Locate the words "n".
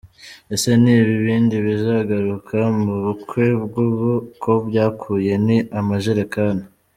0.81-0.85, 5.45-5.47